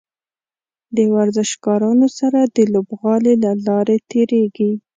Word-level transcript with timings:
د 0.95 0.97
ورزشکارانو 1.15 2.07
سره 2.19 2.39
د 2.43 2.57
لوبغالي 2.73 3.33
له 3.43 3.51
لارې 3.67 3.97
تیریږي. 4.11 4.71